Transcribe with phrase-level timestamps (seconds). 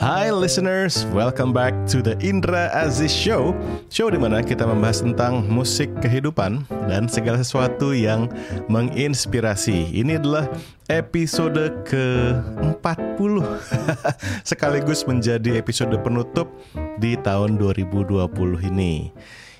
[0.00, 3.52] Hi listeners, welcome back to the Indra Aziz Show.
[3.92, 8.32] Show di mana kita membahas tentang musik kehidupan dan segala sesuatu yang
[8.72, 9.92] menginspirasi.
[9.92, 10.48] Ini adalah
[10.88, 13.44] episode ke-40.
[14.48, 16.48] Sekaligus menjadi episode penutup
[16.96, 18.24] di tahun 2020
[18.72, 19.12] ini.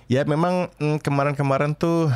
[0.09, 2.09] Ya memang mm, kemarin-kemarin tuh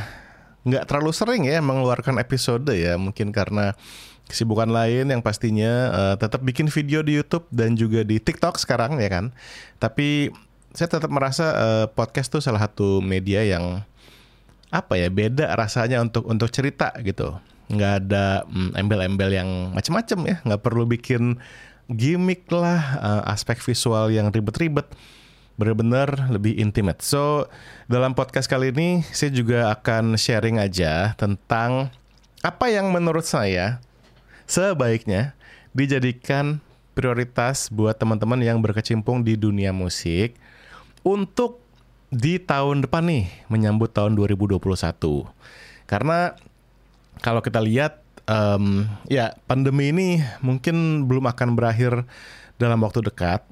[0.65, 3.77] nggak terlalu sering ya mengeluarkan episode ya Mungkin karena
[4.25, 8.97] kesibukan lain yang pastinya uh, tetap bikin video di YouTube dan juga di TikTok sekarang
[8.97, 9.37] ya kan.
[9.77, 10.33] Tapi
[10.73, 13.85] saya tetap merasa uh, podcast tuh salah satu media yang
[14.75, 17.37] apa ya beda rasanya untuk untuk cerita gitu.
[17.69, 21.39] Nggak ada mm, embel-embel yang macem-macem ya, nggak perlu bikin
[21.93, 24.89] gimmick lah, uh, aspek visual yang ribet-ribet
[25.55, 27.03] benar-benar lebih intimate.
[27.03, 27.47] So,
[27.87, 31.95] dalam podcast kali ini saya juga akan sharing aja tentang
[32.43, 33.81] apa yang menurut saya
[34.45, 35.33] sebaiknya
[35.73, 36.61] dijadikan
[36.95, 40.39] prioritas buat teman-teman yang berkecimpung di dunia musik
[41.03, 41.65] untuk
[42.15, 44.63] di tahun depan nih menyambut tahun 2021.
[45.91, 46.39] Karena
[47.19, 47.99] kalau kita lihat
[48.31, 50.09] um, ya pandemi ini
[50.41, 52.07] mungkin belum akan berakhir
[52.57, 53.43] dalam waktu dekat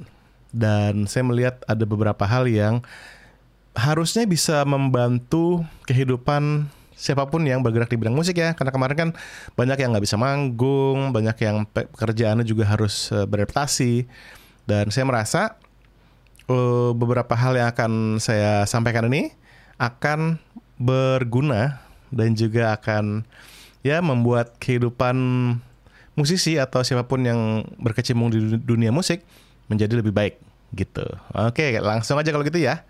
[0.53, 2.85] dan saya melihat ada beberapa hal yang
[3.73, 8.53] harusnya bisa membantu kehidupan siapa pun yang bergerak di bidang musik ya.
[8.53, 9.11] Karena kemarin kan
[9.57, 14.07] banyak yang nggak bisa manggung banyak yang pekerjaannya juga harus uh, beradaptasi.
[14.69, 15.59] Dan saya merasa
[16.47, 19.35] uh, beberapa hal yang akan saya sampaikan ini
[19.81, 20.39] akan
[20.79, 21.83] berguna
[22.15, 23.27] dan juga akan
[23.83, 25.17] ya membuat kehidupan
[26.15, 29.25] musisi atau siapa pun yang berkecimpung di dunia musik
[29.73, 30.37] menjadi lebih baik
[30.77, 31.05] gitu.
[31.33, 32.85] Oke, langsung aja kalau gitu ya.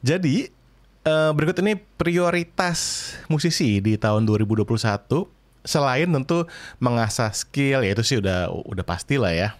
[0.00, 0.56] Jadi
[1.00, 4.68] Uh, berikut ini prioritas musisi di tahun 2021
[5.64, 6.44] selain tentu
[6.76, 9.56] mengasah skill ya itu sih udah udah pasti lah ya.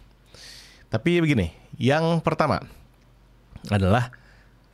[0.93, 1.49] Tapi begini,
[1.81, 2.61] yang pertama
[3.73, 4.13] adalah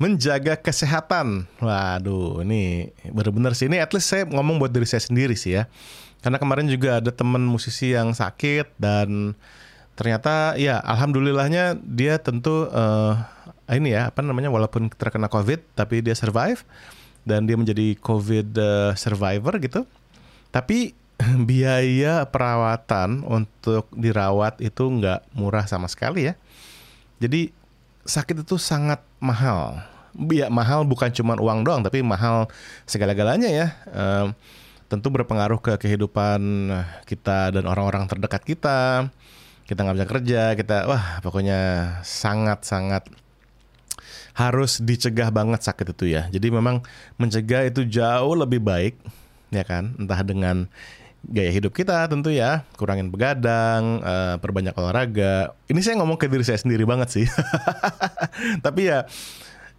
[0.02, 1.46] menjaga kesehatan.
[1.62, 5.70] Waduh, ini benar-benar sih ini at least saya ngomong buat diri saya sendiri sih ya.
[6.18, 9.38] Karena kemarin juga ada teman musisi yang sakit dan
[9.96, 13.16] ternyata ya alhamdulillahnya dia tentu uh,
[13.74, 16.62] ini ya apa namanya walaupun terkena covid tapi dia survive.
[17.26, 19.82] Dan dia menjadi covid uh, survivor gitu.
[20.54, 20.94] Tapi
[21.50, 26.38] biaya perawatan untuk dirawat itu nggak murah sama sekali ya.
[27.18, 27.50] Jadi
[28.06, 29.82] sakit itu sangat mahal.
[30.30, 32.46] Ya mahal bukan cuma uang doang tapi mahal
[32.86, 33.66] segala-galanya ya.
[33.90, 34.30] Uh,
[34.86, 36.70] tentu berpengaruh ke kehidupan
[37.10, 39.10] kita dan orang-orang terdekat kita
[39.66, 41.58] kita nggak bisa kerja kita wah pokoknya
[42.06, 43.02] sangat sangat
[44.36, 46.28] harus dicegah banget sakit itu ya.
[46.28, 46.84] Jadi memang
[47.16, 49.00] mencegah itu jauh lebih baik
[49.48, 49.96] ya kan?
[49.96, 50.68] Entah dengan
[51.26, 55.56] gaya hidup kita tentu ya kurangin begadang uh, perbanyak olahraga.
[55.72, 57.26] Ini saya ngomong ke diri saya sendiri banget sih.
[58.64, 59.08] Tapi ya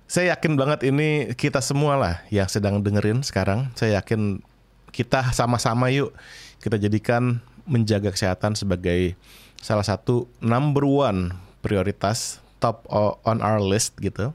[0.10, 3.70] saya yakin banget ini kita semua lah yang sedang dengerin sekarang.
[3.78, 4.42] Saya yakin
[4.90, 6.18] kita sama-sama yuk
[6.66, 7.38] kita jadikan
[7.70, 9.14] menjaga kesehatan sebagai
[9.62, 12.86] salah satu number one prioritas top
[13.26, 14.34] on our list gitu.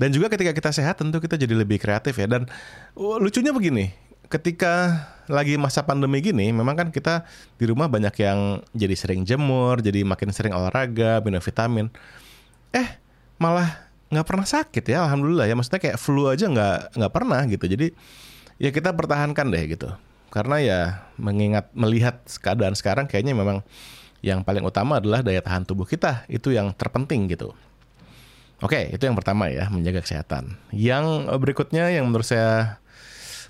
[0.00, 2.24] Dan juga ketika kita sehat tentu kita jadi lebih kreatif ya.
[2.24, 2.48] Dan
[2.96, 3.92] uh, lucunya begini,
[4.32, 7.28] ketika lagi masa pandemi gini, memang kan kita
[7.60, 11.92] di rumah banyak yang jadi sering jemur, jadi makin sering olahraga, minum vitamin.
[12.72, 12.96] Eh,
[13.36, 15.52] malah nggak pernah sakit ya, alhamdulillah ya.
[15.52, 17.64] Maksudnya kayak flu aja nggak nggak pernah gitu.
[17.68, 17.86] Jadi
[18.56, 19.92] ya kita pertahankan deh gitu.
[20.32, 20.80] Karena ya
[21.20, 23.60] mengingat melihat keadaan sekarang kayaknya memang
[24.20, 26.28] yang paling utama adalah daya tahan tubuh kita.
[26.28, 27.56] Itu yang terpenting gitu.
[28.60, 30.52] Oke, itu yang pertama ya, menjaga kesehatan.
[30.68, 32.76] Yang berikutnya yang menurut saya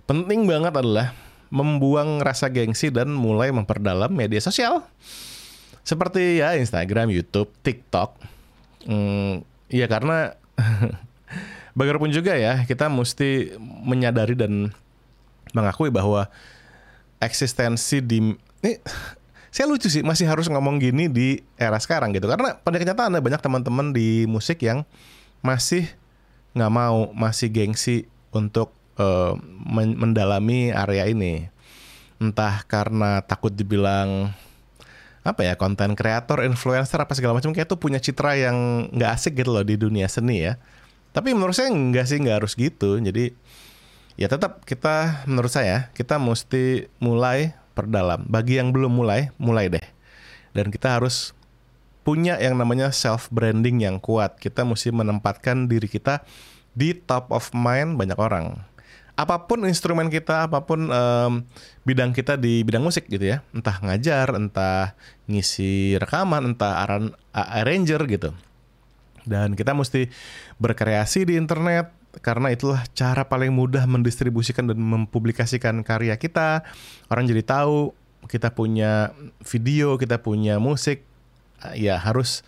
[0.07, 1.11] penting banget adalah
[1.51, 4.87] membuang rasa gengsi dan mulai memperdalam media sosial.
[5.83, 8.15] Seperti ya Instagram, YouTube, TikTok.
[8.87, 10.39] Hmm, ya karena
[11.77, 14.71] bagaimanapun juga ya, kita mesti menyadari dan
[15.51, 16.31] mengakui bahwa
[17.19, 18.77] eksistensi di ini
[19.51, 22.31] saya lucu sih masih harus ngomong gini di era sekarang gitu.
[22.31, 24.87] Karena pada kenyataan ada banyak teman-teman di musik yang
[25.43, 25.91] masih
[26.55, 29.35] nggak mau masih gengsi untuk uh,
[29.67, 31.51] men mendalami area ini.
[32.23, 34.31] Entah karena takut dibilang
[35.21, 39.37] apa ya konten kreator influencer apa segala macam kayak tuh punya citra yang nggak asik
[39.37, 40.63] gitu loh di dunia seni ya.
[41.11, 43.03] Tapi menurut saya nggak sih nggak harus gitu.
[43.03, 43.35] Jadi
[44.15, 48.27] ya tetap kita menurut saya kita mesti mulai perdalam.
[48.27, 49.87] Bagi yang belum mulai, mulai deh.
[50.57, 51.37] Dan kita harus
[52.03, 54.41] punya yang namanya self branding yang kuat.
[54.41, 56.25] Kita mesti menempatkan diri kita
[56.75, 58.63] di top of mind banyak orang.
[59.21, 61.45] apa pun instrumen kita, apa pun um,
[61.85, 64.97] bidang kita di bidang musik gitu ya, entah ngajar, entah
[65.29, 68.33] ngisi rekaman, entah aran, arranger gitu.
[69.29, 70.09] Dan kita mesti
[70.57, 76.67] berkreasi di internet karena itulah cara paling mudah mendistribusikan dan mempublikasikan karya kita.
[77.07, 77.95] Orang jadi tahu
[78.27, 79.15] kita punya
[79.47, 81.07] video, kita punya musik,
[81.79, 82.43] ya harus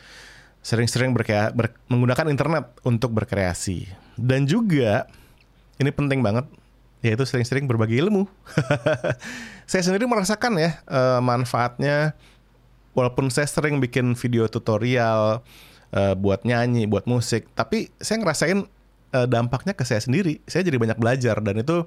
[0.63, 3.87] sering-sering ber, menggunakan internet untuk berkreasi.
[4.19, 5.07] Dan juga
[5.79, 6.47] ini penting banget
[7.03, 8.31] yaitu sering-sering berbagi ilmu.
[9.71, 12.15] saya sendiri merasakan ya uh, manfaatnya
[12.95, 15.43] walaupun saya sering bikin video tutorial
[15.91, 18.71] uh, buat nyanyi, buat musik, tapi saya ngerasain
[19.13, 20.41] uh, dampaknya ke saya sendiri.
[20.49, 21.87] Saya jadi banyak belajar dan itu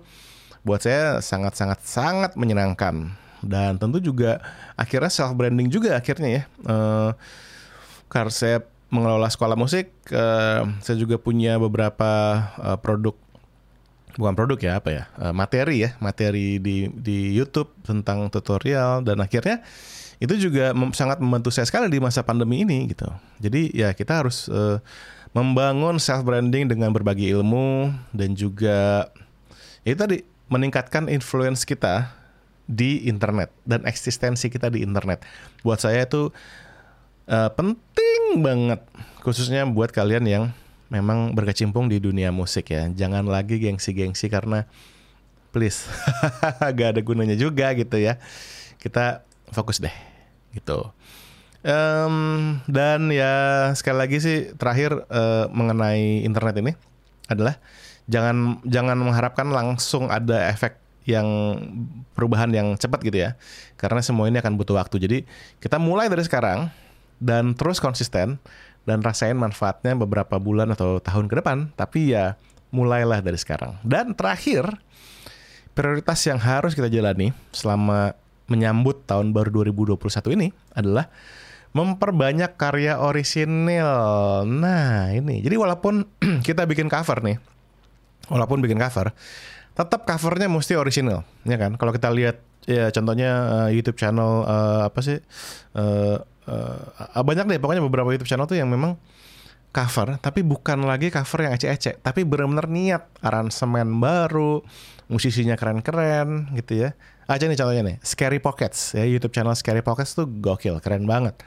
[0.65, 3.13] buat saya sangat-sangat sangat menyenangkan.
[3.45, 4.41] Dan tentu juga
[4.73, 6.43] akhirnya self branding juga akhirnya ya.
[6.65, 7.11] Uh,
[8.09, 8.57] karena saya
[8.89, 13.17] mengelola sekolah musik, uh, saya juga punya beberapa uh, produk
[14.15, 19.19] bukan produk ya apa ya uh, materi ya materi di di YouTube tentang tutorial dan
[19.19, 19.59] akhirnya
[20.23, 23.07] itu juga mem sangat membantu saya sekali di masa pandemi ini gitu
[23.43, 24.79] jadi ya kita harus uh,
[25.35, 29.11] membangun self branding dengan berbagi ilmu dan juga
[29.83, 30.17] ya itu tadi
[30.47, 32.07] meningkatkan influence kita
[32.65, 35.21] di internet dan eksistensi kita di internet
[35.61, 36.31] buat saya itu
[37.27, 38.81] uh, penting banget
[39.21, 40.43] khususnya buat kalian yang
[40.89, 42.89] memang berkecimpung di dunia musik ya.
[42.93, 44.69] Jangan lagi gengsi-gengsi karena
[45.49, 45.89] please
[46.77, 48.21] gak ada gunanya juga gitu ya.
[48.77, 49.93] Kita fokus deh
[50.53, 50.89] gitu.
[51.65, 56.77] Um, dan ya sekali lagi sih terakhir uh, mengenai internet ini
[57.25, 57.57] adalah
[58.05, 60.77] jangan jangan mengharapkan langsung ada efek
[61.09, 61.25] yang
[62.13, 63.33] perubahan yang cepat gitu ya.
[63.81, 65.01] Karena semua ini akan butuh waktu.
[65.01, 65.17] Jadi
[65.57, 66.69] kita mulai dari sekarang
[67.17, 68.37] dan terus konsisten
[68.85, 71.73] dan rasain manfaatnya beberapa bulan atau tahun ke depan.
[71.73, 72.37] Tapi ya
[72.69, 73.81] mulailah dari sekarang.
[73.81, 74.69] Dan terakhir,
[75.73, 78.13] prioritas yang harus kita jalani selama
[78.45, 81.09] menyambut tahun baru 2021 ini adalah
[81.75, 83.91] memperbanyak karya orisinil.
[84.47, 85.43] Nah, ini.
[85.43, 86.07] Jadi walaupun
[86.47, 87.37] kita bikin cover nih,
[88.31, 89.11] walaupun bikin cover,
[89.75, 91.75] tetap covernya mesti orisinil, ya kan?
[91.75, 95.19] Kalau kita lihat ya contohnya uh, YouTube channel uh, apa sih?
[95.75, 98.95] Uh, uh, banyak deh pokoknya beberapa YouTube channel tuh yang memang
[99.75, 104.63] cover tapi bukan lagi cover yang ecek-ecek tapi benar-benar niat aransemen baru
[105.11, 106.89] musisinya keren-keren gitu ya
[107.25, 108.93] aja nih contohnya nih Scary Pockets.
[108.93, 111.41] Ya YouTube channel Scary Pockets tuh gokil keren banget.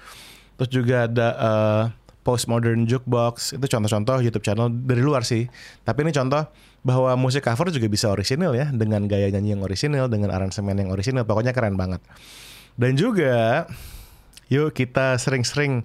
[0.58, 1.82] Terus juga ada uh,
[2.26, 3.54] Postmodern Jukebox.
[3.54, 5.46] Itu contoh-contoh YouTube channel dari luar sih.
[5.86, 6.44] Tapi ini contoh
[6.82, 10.90] bahwa musik cover juga bisa orisinil ya dengan gaya nyanyi yang orisinil dengan aransemen yang
[10.90, 11.22] orisinil.
[11.22, 12.02] Pokoknya keren banget.
[12.78, 13.66] Dan juga
[14.48, 15.84] yuk kita sering-sering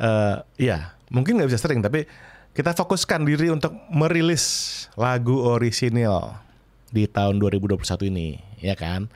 [0.00, 2.08] uh, ya mungkin nggak bisa sering tapi
[2.52, 4.44] kita fokuskan diri untuk merilis
[4.96, 6.36] lagu orisinil
[6.92, 7.80] di tahun 2021
[8.12, 9.08] ini ya kan?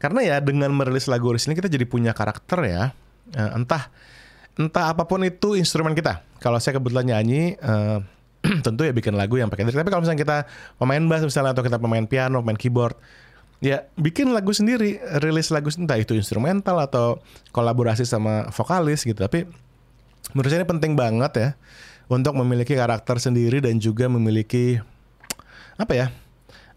[0.00, 2.82] Karena ya dengan merilis lagu orisinil kita jadi punya karakter ya.
[3.36, 3.92] Uh, entah
[4.58, 6.24] entah apa pun itu instrumen kita.
[6.40, 8.00] Kalau saya kebetulan nyanyi uh,
[8.66, 10.36] tentu ya bikin lagu yang pakai lirik tapi kalau misalnya kita
[10.80, 12.96] pemain bass misalnya atau kita pemain piano pemain keyboard
[13.60, 17.20] ya bikin lagu sendiri, rilis lagu entah itu instrumental atau
[17.52, 19.20] kolaborasi sama vokalis gitu.
[19.20, 19.44] Tapi
[20.32, 21.48] menurut saya ini penting banget ya
[22.08, 24.80] untuk memiliki karakter sendiri dan juga memiliki
[25.76, 26.06] apa ya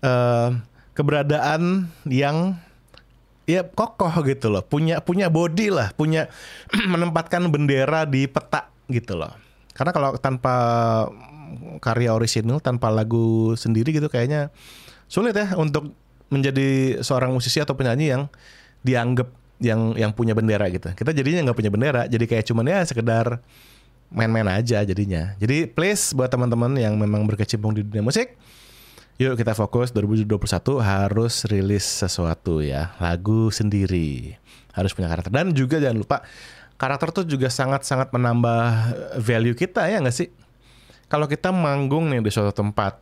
[0.04, 0.54] uh,
[0.94, 2.60] keberadaan yang
[3.44, 6.30] ya kokoh gitu loh, punya punya body lah, punya
[6.94, 9.34] menempatkan bendera di peta gitu loh.
[9.74, 10.56] Karena kalau tanpa
[11.81, 14.54] karya orisinal, tanpa lagu sendiri gitu kayaknya
[15.10, 15.94] sulit ya untuk
[16.33, 18.24] menjadi seorang musisi atau penyanyi yang
[18.81, 19.30] dianggap
[19.62, 20.92] yang yang punya bendera gitu.
[20.94, 23.40] Kita jadinya nggak punya bendera, jadi kayak cuman ya sekedar
[24.14, 25.33] main-main aja jadinya.
[25.42, 28.38] Jadi please buat teman-teman yang memang berkecimpung di dunia musik,
[29.23, 30.35] yuk kita fokus 2021
[30.83, 34.35] harus rilis sesuatu ya, lagu sendiri.
[34.75, 36.18] Harus punya karakter dan juga jangan lupa
[36.75, 38.63] karakter tuh juga sangat-sangat menambah
[39.23, 40.27] value kita ya nggak sih?
[41.07, 42.99] Kalau kita manggung nih di suatu tempat,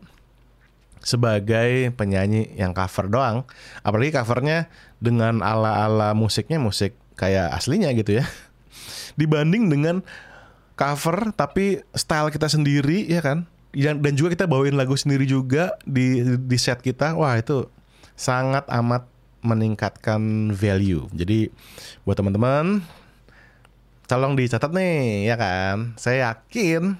[1.01, 3.43] sebagai penyanyi yang cover doang.
[3.81, 4.69] Apalagi covernya
[5.01, 8.25] dengan ala-ala musiknya musik kayak aslinya gitu ya.
[9.19, 9.95] Dibanding dengan
[10.77, 13.49] cover tapi style kita sendiri ya kan.
[13.71, 17.15] Dan juga kita bawain lagu sendiri juga di di set kita.
[17.15, 17.67] Wah, itu
[18.19, 19.07] sangat amat
[19.41, 21.09] meningkatkan value.
[21.15, 21.49] Jadi
[22.05, 22.85] buat teman-teman
[24.05, 25.95] tolong dicatat nih ya kan.
[25.97, 26.99] Saya yakin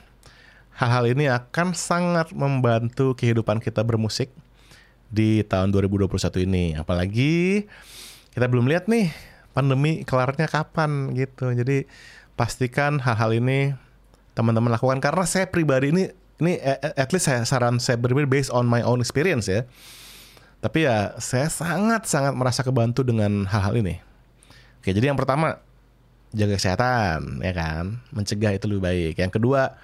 [0.80, 4.34] hal-hal ini akan sangat membantu kehidupan kita bermusik
[5.12, 6.74] di tahun 2021 ini.
[6.80, 7.68] Apalagi
[8.32, 9.12] kita belum lihat nih
[9.52, 11.52] pandemi kelarnya kapan gitu.
[11.52, 11.86] Jadi
[12.40, 13.76] pastikan hal-hal ini
[14.32, 16.10] teman-teman lakukan karena saya pribadi ini
[16.42, 16.58] ini
[16.98, 19.64] at least saya saran saya pribadi based on my own experience ya.
[20.62, 24.02] Tapi ya saya sangat-sangat merasa kebantu dengan hal-hal ini.
[24.82, 25.62] Oke, jadi yang pertama
[26.34, 28.02] jaga kesehatan, ya kan?
[28.14, 29.14] Mencegah itu lebih baik.
[29.22, 29.78] Yang kedua,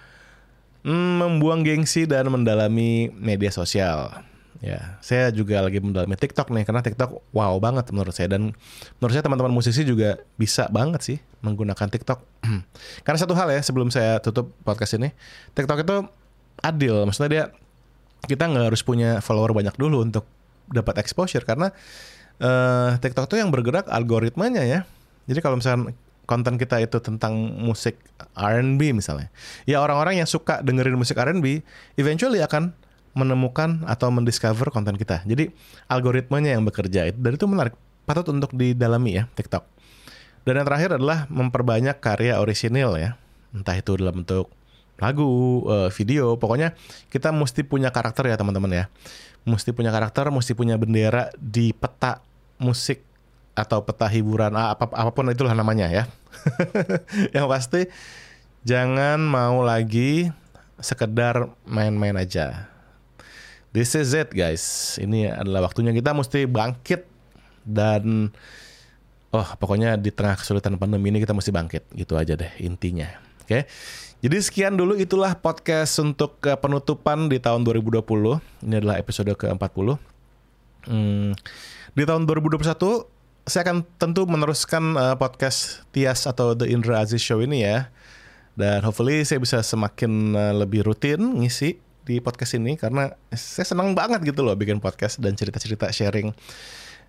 [0.85, 4.25] mm, membuang gengsi dan mendalami media sosial.
[4.57, 8.57] Ya, saya juga lagi mendalami TikTok nih karena TikTok wow banget menurut saya dan
[8.97, 12.25] menurut saya teman-teman musisi juga bisa banget sih menggunakan TikTok.
[13.05, 15.13] karena satu hal ya sebelum saya tutup podcast ini,
[15.53, 15.95] TikTok itu
[16.61, 17.43] adil, maksudnya dia
[18.25, 20.25] kita nggak harus punya follower banyak dulu untuk
[20.67, 21.71] dapat exposure karena
[22.43, 24.79] uh, TikTok itu yang bergerak algoritmanya ya.
[25.27, 25.91] Jadi kalau misalnya
[26.27, 27.95] konten kita itu tentang musik
[28.35, 29.31] R&B misalnya,
[29.63, 31.63] ya orang-orang yang suka dengerin musik R&B,
[31.95, 32.75] eventually akan
[33.15, 35.23] menemukan atau mendiscover konten kita.
[35.23, 35.49] Jadi
[35.87, 37.73] algoritmanya yang bekerja itu dari itu menarik,
[38.03, 39.63] patut untuk didalami ya TikTok.
[40.47, 43.19] Dan yang terakhir adalah memperbanyak karya orisinil ya,
[43.51, 44.47] entah itu dalam bentuk
[44.97, 46.73] lagu, eh, video, pokoknya
[47.13, 48.85] kita mesti punya karakter ya teman-teman ya.
[49.47, 52.19] Mesti punya karakter, mesti punya bendera di peta
[52.59, 53.05] musik
[53.57, 56.03] atau peta hiburan apa apa pun itulah namanya ya.
[57.35, 57.89] yang pasti
[58.61, 60.29] jangan mau lagi
[60.77, 62.69] sekedar main-main aja.
[63.73, 64.97] This is it guys.
[65.01, 67.05] Ini adalah waktunya kita mesti bangkit
[67.67, 68.33] dan
[69.33, 73.09] oh pokoknya di tengah kesulitan pandemi ini kita mesti bangkit gitu aja deh intinya.
[73.47, 73.63] Oke.
[73.63, 73.63] Okay?
[74.19, 78.03] Jadi sekian dulu itulah podcast untuk penutupan di tahun 2020.
[78.67, 79.95] Ini adalah episode ke-40.
[80.91, 81.31] Hmm,
[81.95, 82.67] di tahun 2021
[83.47, 87.87] saya akan tentu meneruskan uh, podcast Tias atau The Indra Aziz Show ini ya.
[88.59, 93.95] Dan hopefully saya bisa semakin uh, lebih rutin ngisi di podcast ini karena saya senang
[93.95, 96.35] banget gitu loh bikin podcast dan cerita-cerita sharing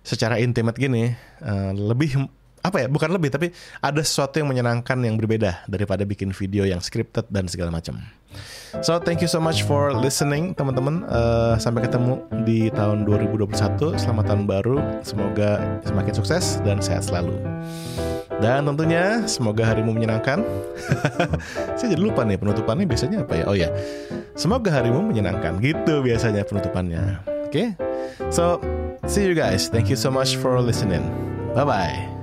[0.07, 1.11] secara intimate gini
[1.43, 2.31] uh, lebih
[2.69, 3.49] apa ya bukan lebih tapi
[3.81, 7.97] ada sesuatu yang menyenangkan yang berbeda daripada bikin video yang scripted dan segala macam.
[8.85, 11.01] So thank you so much for listening teman-teman.
[11.09, 13.97] Uh, sampai ketemu di tahun 2021.
[13.97, 14.77] Selamat tahun baru.
[15.01, 17.33] Semoga semakin sukses dan sehat selalu.
[18.39, 20.45] Dan tentunya semoga harimu menyenangkan.
[21.77, 23.43] Saya jadi lupa nih penutupannya biasanya apa ya?
[23.49, 23.67] Oh ya,
[24.37, 25.59] semoga harimu menyenangkan.
[25.59, 27.19] Gitu biasanya penutupannya.
[27.49, 27.67] Oke, okay?
[28.29, 28.61] so
[29.09, 29.67] see you guys.
[29.67, 31.03] Thank you so much for listening.
[31.51, 32.18] Bye bye.